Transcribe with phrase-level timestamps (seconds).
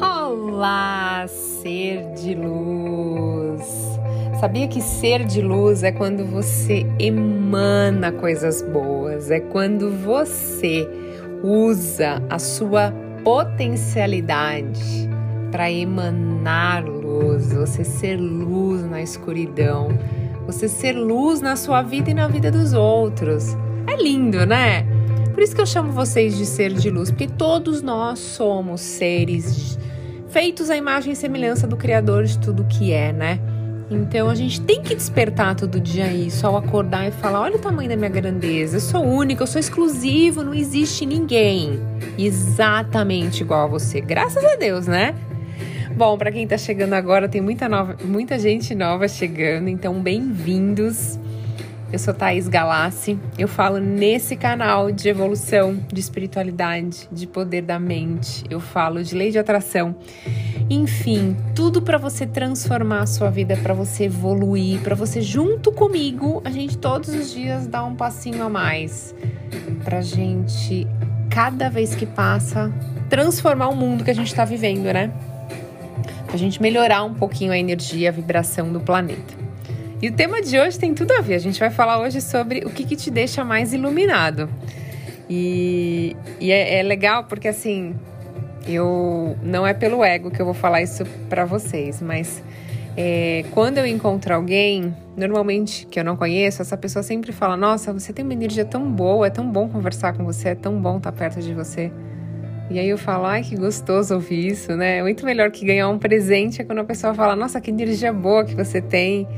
[0.00, 3.98] Olá, ser de luz!
[4.40, 10.88] Sabia que ser de luz é quando você emana coisas boas, é quando você
[11.42, 12.92] usa a sua
[13.22, 15.08] potencialidade
[15.50, 19.88] para emanar luz, você ser luz na escuridão,
[20.46, 23.56] você ser luz na sua vida e na vida dos outros.
[23.86, 24.86] É lindo, né?
[25.32, 29.78] Por isso que eu chamo vocês de ser de luz, porque todos nós somos seres
[30.28, 33.40] feitos à imagem e semelhança do Criador de tudo que é, né?
[33.90, 37.58] Então a gente tem que despertar todo dia isso, ao acordar e falar: olha o
[37.58, 41.78] tamanho da minha grandeza, eu sou única, eu sou exclusivo, não existe ninguém
[42.18, 44.00] exatamente igual a você.
[44.00, 45.14] Graças a Deus, né?
[45.94, 51.18] Bom, para quem tá chegando agora, tem muita, nova, muita gente nova chegando, então bem-vindos.
[51.92, 53.18] Eu sou Thaís Galassi.
[53.38, 58.44] Eu falo nesse canal de evolução, de espiritualidade, de poder da mente.
[58.48, 59.94] Eu falo de lei de atração.
[60.70, 66.40] Enfim, tudo para você transformar a sua vida, para você evoluir, para você junto comigo,
[66.46, 69.14] a gente todos os dias dá um passinho a mais.
[69.84, 70.86] Pra gente
[71.28, 72.72] cada vez que passa
[73.10, 75.12] transformar o mundo que a gente está vivendo, né?
[76.26, 79.51] Pra gente melhorar um pouquinho a energia, a vibração do planeta.
[80.02, 81.36] E o tema de hoje tem tudo a ver.
[81.36, 84.50] A gente vai falar hoje sobre o que, que te deixa mais iluminado.
[85.30, 87.94] E, e é, é, legal porque assim,
[88.66, 92.42] eu não é pelo ego que eu vou falar isso para vocês, mas
[92.96, 97.92] é, quando eu encontro alguém, normalmente que eu não conheço, essa pessoa sempre fala: Nossa,
[97.92, 100.96] você tem uma energia tão boa, é tão bom conversar com você, é tão bom
[100.96, 101.92] estar perto de você.
[102.70, 105.02] E aí eu falo, ai, que gostoso ouvir isso, né?
[105.02, 108.44] Muito melhor que ganhar um presente é quando a pessoa fala, nossa, que energia boa
[108.44, 109.28] que você tem.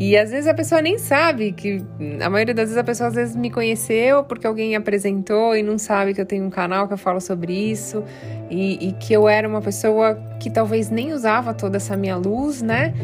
[0.00, 1.84] E às vezes a pessoa nem sabe que
[2.20, 5.76] a maioria das vezes a pessoa às vezes me conheceu porque alguém apresentou e não
[5.76, 8.04] sabe que eu tenho um canal que eu falo sobre isso
[8.48, 12.62] e, e que eu era uma pessoa que talvez nem usava toda essa minha luz,
[12.62, 12.94] né?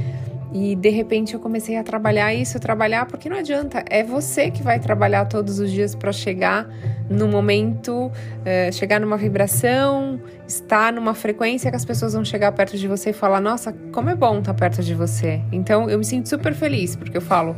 [0.54, 4.62] E de repente eu comecei a trabalhar isso, trabalhar, porque não adianta, é você que
[4.62, 6.68] vai trabalhar todos os dias para chegar
[7.10, 8.08] no momento,
[8.44, 13.10] é, chegar numa vibração, estar numa frequência que as pessoas vão chegar perto de você
[13.10, 15.42] e falar: Nossa, como é bom estar perto de você.
[15.50, 17.56] Então eu me sinto super feliz, porque eu falo.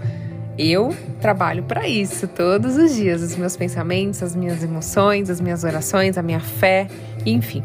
[0.58, 5.64] Eu trabalho para isso todos os dias, os meus pensamentos, as minhas emoções, as minhas
[5.64, 6.88] orações, a minha fé,
[7.26, 7.62] enfim.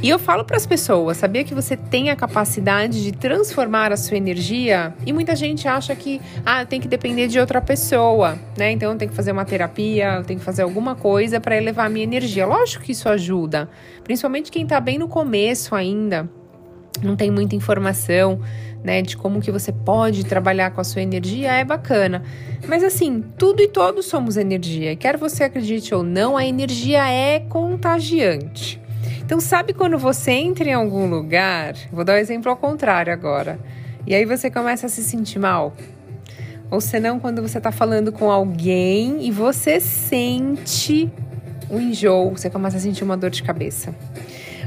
[0.00, 3.96] E eu falo para as pessoas, sabia que você tem a capacidade de transformar a
[3.96, 4.94] sua energia?
[5.04, 8.70] E muita gente acha que ah, tem que depender de outra pessoa, né?
[8.70, 11.86] Então eu tenho que fazer uma terapia, eu tenho que fazer alguma coisa para elevar
[11.86, 12.46] a minha energia.
[12.46, 13.68] Lógico que isso ajuda,
[14.04, 16.30] principalmente quem está bem no começo ainda,
[17.02, 18.40] não tem muita informação,
[18.84, 22.22] né, de como que você pode trabalhar com a sua energia, é bacana.
[22.68, 24.94] Mas assim, tudo e todos somos energia.
[24.94, 28.80] Quer você acredite ou não, a energia é contagiante.
[29.28, 31.74] Então, sabe quando você entra em algum lugar?
[31.92, 33.60] Vou dar um exemplo ao contrário agora.
[34.06, 35.74] E aí você começa a se sentir mal.
[36.70, 41.12] Ou senão, quando você está falando com alguém e você sente
[41.70, 43.94] um enjoo, você começa a sentir uma dor de cabeça.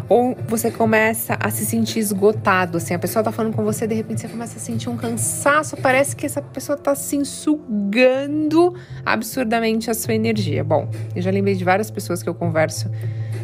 [0.08, 3.96] Ou você começa a se sentir esgotado, assim, a pessoa tá falando com você, de
[3.96, 9.90] repente você começa a sentir um cansaço, parece que essa pessoa tá assim sugando absurdamente
[9.90, 10.64] a sua energia.
[10.64, 12.92] Bom, eu já lembrei de várias pessoas que eu converso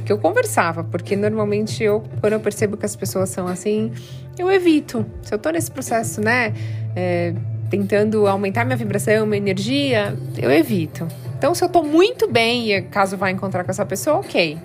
[0.07, 3.91] que eu conversava, porque normalmente eu, quando eu percebo que as pessoas são assim,
[4.39, 5.05] eu evito.
[5.21, 6.53] Se eu tô nesse processo, né,
[6.95, 7.33] é,
[7.69, 11.05] tentando aumentar minha vibração, minha energia, eu evito.
[11.37, 14.57] Então, se eu tô muito bem e caso vá encontrar com essa pessoa, ok.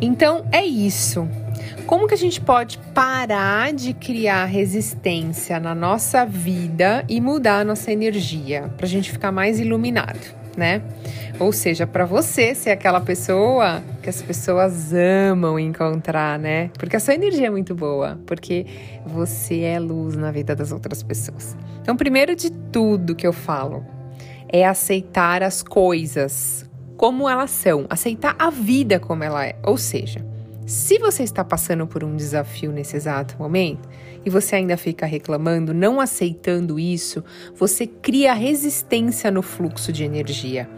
[0.00, 1.28] Então, é isso.
[1.86, 7.64] Como que a gente pode parar de criar resistência na nossa vida e mudar a
[7.64, 10.41] nossa energia para a gente ficar mais iluminado?
[10.56, 10.82] Né?
[11.38, 14.92] Ou seja, para você ser aquela pessoa que as pessoas
[15.30, 16.70] amam encontrar, né?
[16.78, 18.66] Porque a sua energia é muito boa, porque
[19.06, 21.56] você é luz na vida das outras pessoas.
[21.80, 23.84] Então, primeiro de tudo que eu falo
[24.48, 29.56] é aceitar as coisas como elas são, aceitar a vida como ela é.
[29.64, 30.24] Ou seja,
[30.66, 33.88] se você está passando por um desafio nesse exato momento
[34.24, 37.24] e você ainda fica reclamando, não aceitando isso,
[37.54, 40.68] você cria resistência no fluxo de energia.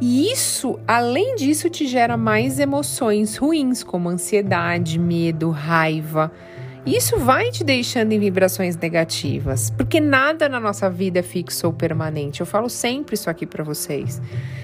[0.00, 6.32] E isso, além disso, te gera mais emoções ruins, como ansiedade, medo, raiva.
[6.86, 11.72] Isso vai te deixando em vibrações negativas, porque nada na nossa vida é fixo ou
[11.72, 12.40] permanente.
[12.40, 14.22] Eu falo sempre isso aqui para vocês.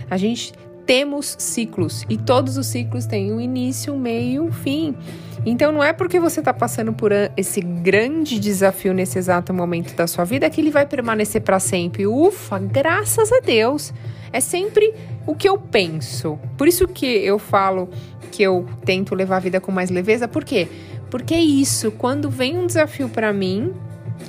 [0.09, 0.55] A gente
[0.87, 4.95] temos ciclos e todos os ciclos têm um início, um meio, um fim.
[5.47, 10.07] Então não é porque você está passando por esse grande desafio nesse exato momento da
[10.07, 12.07] sua vida que ele vai permanecer para sempre.
[12.07, 13.93] Ufa, graças a Deus.
[14.33, 14.95] É sempre
[15.27, 16.39] o que eu penso.
[16.57, 17.89] Por isso que eu falo
[18.33, 20.27] que eu tento levar a vida com mais leveza.
[20.27, 20.67] Por quê?
[21.11, 23.73] Porque é isso, quando vem um desafio para mim,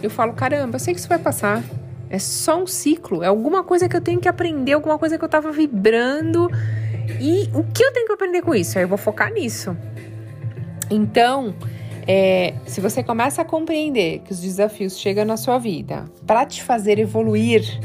[0.04, 1.64] eu falo, caramba, eu sei que isso vai passar.
[2.10, 5.24] É só um ciclo, é alguma coisa que eu tenho que aprender, alguma coisa que
[5.24, 6.50] eu tava vibrando.
[7.20, 8.78] E o que eu tenho que aprender com isso?
[8.78, 9.76] Aí eu vou focar nisso.
[10.90, 11.56] Então,
[12.08, 16.64] é, se você começa a compreender que os desafios chegam na sua vida para te
[16.64, 17.80] fazer evoluir,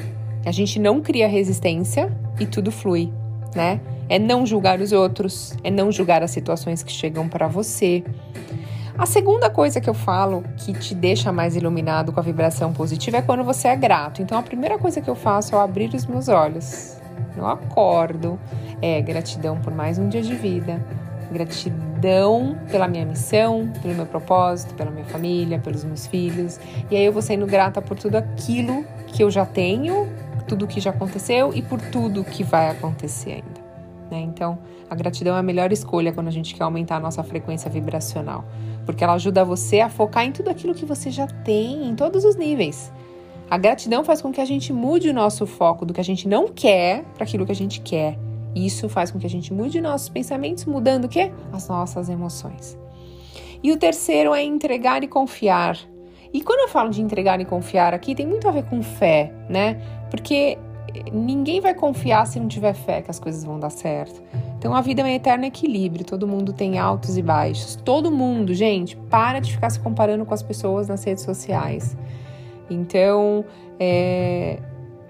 [0.44, 3.12] a gente não cria resistência e tudo flui,
[3.54, 3.80] né?
[4.08, 8.02] É não julgar os outros, é não julgar as situações que chegam para você.
[9.00, 13.16] A segunda coisa que eu falo que te deixa mais iluminado com a vibração positiva
[13.16, 14.20] é quando você é grato.
[14.20, 17.00] Então a primeira coisa que eu faço é abrir os meus olhos.
[17.34, 18.38] Eu acordo,
[18.82, 20.84] é gratidão por mais um dia de vida,
[21.32, 26.60] gratidão pela minha missão, pelo meu propósito, pela minha família, pelos meus filhos.
[26.90, 30.12] E aí eu vou sendo grata por tudo aquilo que eu já tenho,
[30.46, 33.59] tudo que já aconteceu e por tudo que vai acontecer ainda.
[34.10, 34.20] Né?
[34.20, 34.58] Então,
[34.88, 38.44] a gratidão é a melhor escolha quando a gente quer aumentar a nossa frequência vibracional
[38.90, 42.24] porque ela ajuda você a focar em tudo aquilo que você já tem, em todos
[42.24, 42.92] os níveis.
[43.48, 46.26] A gratidão faz com que a gente mude o nosso foco do que a gente
[46.26, 48.18] não quer para aquilo que a gente quer.
[48.54, 51.32] Isso faz com que a gente mude nossos pensamentos, mudando o quê?
[51.52, 52.78] As nossas emoções.
[53.62, 55.78] E o terceiro é entregar e confiar.
[56.32, 59.32] E quando eu falo de entregar e confiar aqui, tem muito a ver com fé,
[59.48, 59.80] né?
[60.10, 60.58] Porque
[61.12, 64.22] ninguém vai confiar se não tiver fé que as coisas vão dar certo.
[64.58, 67.76] Então a vida é um eterno equilíbrio, todo mundo tem altos e baixos.
[67.76, 71.96] Todo mundo, gente, para de ficar se comparando com as pessoas nas redes sociais.
[72.68, 73.44] Então,
[73.78, 74.58] é,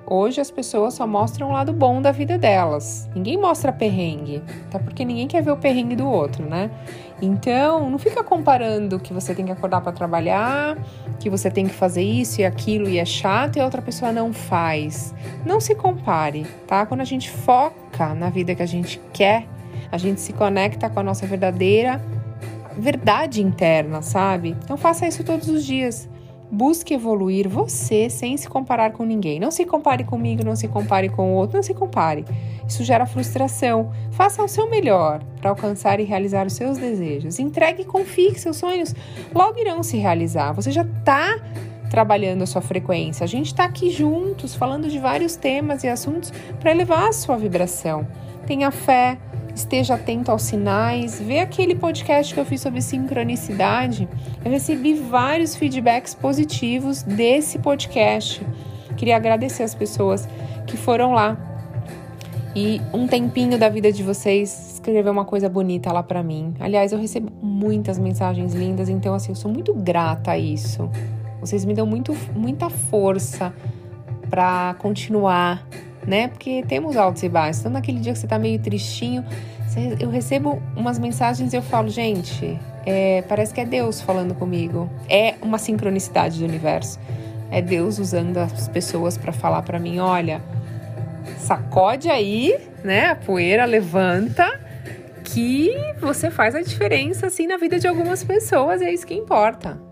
[0.07, 3.09] hoje as pessoas só mostram o lado bom da vida delas.
[3.15, 6.71] Ninguém mostra perrengue, até porque ninguém quer ver o perrengue do outro, né?
[7.23, 10.79] Então, não fica comparando que você tem que acordar para trabalhar,
[11.19, 14.11] que você tem que fazer isso e aquilo e é chato e a outra pessoa
[14.11, 15.15] não faz.
[15.45, 16.87] Não se compare, tá?
[16.87, 19.47] Quando a gente foca na vida que a gente quer,
[19.93, 22.01] a gente se conecta com a nossa verdadeira
[22.77, 24.57] verdade interna, sabe?
[24.65, 26.09] Então faça isso todos os dias.
[26.51, 29.39] Busque evoluir você sem se comparar com ninguém.
[29.39, 32.25] Não se compare comigo, não se compare com o outro, não se compare.
[32.67, 33.93] Isso gera frustração.
[34.11, 37.39] Faça o seu melhor para alcançar e realizar os seus desejos.
[37.39, 38.95] Entregue e confie que seus sonhos
[39.35, 40.53] logo irão se realizar.
[40.53, 41.39] Você já está
[41.91, 43.25] trabalhando a sua frequência.
[43.25, 47.37] A gente está aqui juntos falando de vários temas e assuntos para elevar a sua
[47.37, 48.07] vibração.
[48.47, 49.19] Tenha fé,
[49.55, 54.09] esteja atento aos sinais, vê aquele podcast que eu fiz sobre sincronicidade.
[54.45, 58.45] Eu recebi vários feedbacks positivos desse podcast.
[58.97, 60.29] Queria agradecer as pessoas
[60.67, 61.37] que foram lá
[62.55, 66.55] e um tempinho da vida de vocês escrever uma coisa bonita lá para mim.
[66.59, 70.91] Aliás, eu recebo muitas mensagens lindas, então assim, eu sou muito grata a isso.
[71.41, 73.53] Vocês me dão muito, muita força
[74.29, 75.67] para continuar
[76.07, 76.29] né?
[76.29, 77.61] Porque temos altos e baixos.
[77.61, 79.25] Então, naquele dia que você tá meio tristinho,
[79.99, 84.91] eu recebo umas mensagens e eu falo, gente, é, parece que é Deus falando comigo.
[85.09, 86.99] É uma sincronicidade do universo.
[87.51, 90.41] É Deus usando as pessoas para falar para mim, olha,
[91.39, 93.09] sacode aí, né?
[93.09, 94.61] A poeira levanta
[95.25, 99.15] que você faz a diferença assim na vida de algumas pessoas, e é isso que
[99.15, 99.90] importa.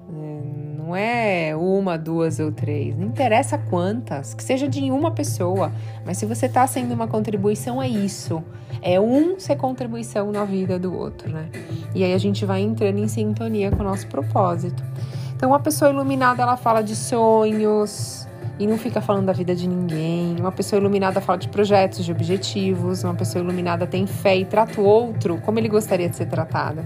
[0.88, 2.96] Não é uma, duas ou três.
[2.96, 5.70] Não interessa quantas, que seja de uma pessoa.
[6.02, 8.42] Mas se você está sendo uma contribuição, é isso.
[8.80, 11.50] É um ser contribuição na vida do outro, né?
[11.94, 14.82] E aí a gente vai entrando em sintonia com o nosso propósito.
[15.36, 18.26] Então, uma pessoa iluminada, ela fala de sonhos,
[18.58, 20.36] e não fica falando da vida de ninguém.
[20.40, 23.04] Uma pessoa iluminada fala de projetos, de objetivos.
[23.04, 26.82] Uma pessoa iluminada tem fé e trata o outro como ele gostaria de ser tratado.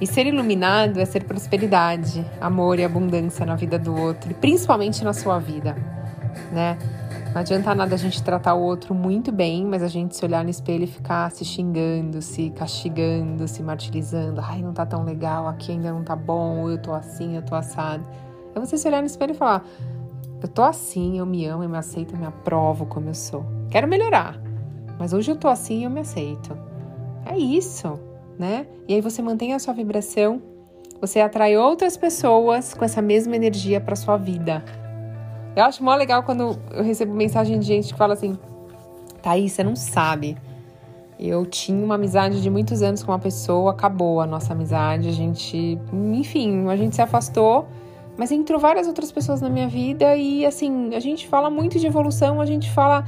[0.00, 5.02] E ser iluminado é ser prosperidade, amor e abundância na vida do outro, e principalmente
[5.02, 5.76] na sua vida,
[6.52, 6.78] né?
[7.34, 10.42] Não adianta nada a gente tratar o outro muito bem, mas a gente se olhar
[10.44, 14.40] no espelho e ficar se xingando, se castigando, se martirizando.
[14.40, 17.54] Ai, não tá tão legal, aqui ainda não tá bom, eu tô assim, eu tô
[17.54, 18.04] assado.
[18.54, 19.64] É você se olhar no espelho e falar:
[20.40, 23.44] eu tô assim, eu me amo, eu me aceito, eu me aprovo como eu sou.
[23.68, 24.40] Quero melhorar,
[24.98, 26.56] mas hoje eu tô assim e eu me aceito.
[27.26, 28.07] É isso
[28.38, 28.66] né?
[28.86, 30.40] E aí você mantém a sua vibração,
[31.00, 34.64] você atrai outras pessoas com essa mesma energia para sua vida.
[35.56, 38.38] Eu acho mó legal quando eu recebo mensagem de gente que fala assim:
[39.22, 40.36] Thaís, você não sabe.
[41.18, 45.12] Eu tinha uma amizade de muitos anos com uma pessoa, acabou a nossa amizade, a
[45.12, 47.66] gente, enfim, a gente se afastou,
[48.16, 51.88] mas entrou várias outras pessoas na minha vida e assim, a gente fala muito de
[51.88, 53.04] evolução, a gente fala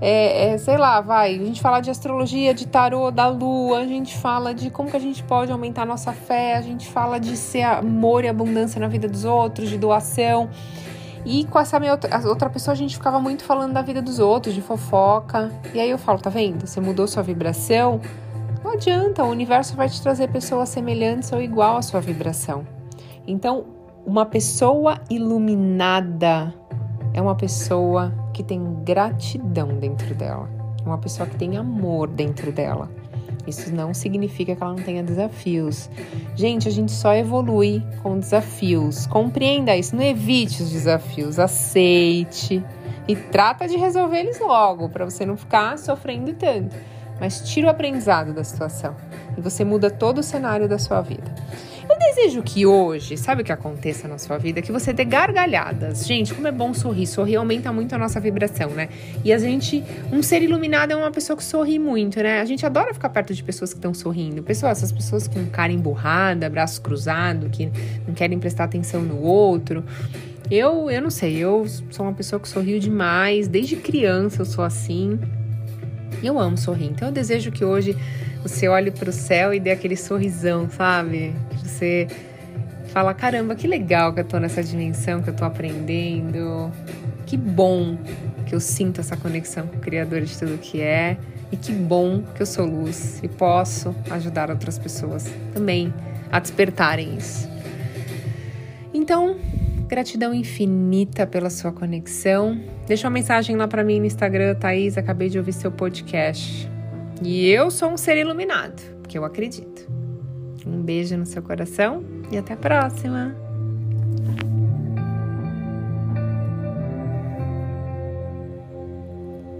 [0.00, 3.86] é, é, sei lá, vai, a gente fala de astrologia, de tarô, da lua, a
[3.86, 7.36] gente fala de como que a gente pode aumentar nossa fé, a gente fala de
[7.36, 10.48] ser amor e abundância na vida dos outros, de doação.
[11.24, 14.18] E com essa minha outra, outra pessoa a gente ficava muito falando da vida dos
[14.18, 15.52] outros, de fofoca.
[15.74, 16.66] E aí eu falo, tá vendo?
[16.66, 18.00] Você mudou sua vibração.
[18.64, 22.66] não adianta, o universo vai te trazer pessoas semelhantes ou igual à sua vibração.
[23.26, 23.66] Então,
[24.06, 26.54] uma pessoa iluminada
[27.12, 30.48] é uma pessoa que tem gratidão dentro dela,
[30.84, 32.90] uma pessoa que tem amor dentro dela.
[33.46, 35.90] Isso não significa que ela não tenha desafios.
[36.34, 39.06] Gente, a gente só evolui com desafios.
[39.06, 42.64] Compreenda isso, não evite os desafios, aceite
[43.06, 46.74] e trata de resolver eles logo, para você não ficar sofrendo tanto.
[47.20, 48.96] Mas tira o aprendizado da situação
[49.36, 51.34] e você muda todo o cenário da sua vida.
[52.00, 54.62] Desejo que hoje, sabe o que aconteça na sua vida?
[54.62, 56.06] Que você dê gargalhadas.
[56.06, 57.06] Gente, como é bom sorrir.
[57.06, 58.88] Sorrir aumenta muito a nossa vibração, né?
[59.22, 62.40] E a gente, um ser iluminado é uma pessoa que sorri muito, né?
[62.40, 64.42] A gente adora ficar perto de pessoas que estão sorrindo.
[64.42, 67.70] Pessoas, essas pessoas com cara emburrada, braço cruzado, que
[68.08, 69.84] não querem prestar atenção no outro.
[70.50, 73.46] Eu, eu não sei, eu sou uma pessoa que sorriu demais.
[73.46, 75.18] Desde criança eu sou assim.
[76.22, 76.86] Eu amo sorrir.
[76.86, 77.96] Então eu desejo que hoje
[78.42, 81.34] você olhe para o céu e dê aquele sorrisão, sabe?
[81.50, 82.06] Que você
[82.88, 86.70] fala: caramba, que legal que eu tô nessa dimensão, que eu tô aprendendo.
[87.26, 87.96] Que bom
[88.46, 91.16] que eu sinto essa conexão com o Criador de tudo que é.
[91.52, 95.92] E que bom que eu sou luz e posso ajudar outras pessoas também
[96.30, 97.48] a despertarem isso.
[98.92, 99.36] Então,
[99.90, 102.58] gratidão infinita pela sua conexão.
[102.86, 104.96] Deixa uma mensagem lá para mim no Instagram, Thaís.
[104.96, 106.70] Acabei de ouvir seu podcast.
[107.22, 109.90] E eu sou um ser iluminado, porque eu acredito.
[110.64, 113.49] Um beijo no seu coração e até a próxima!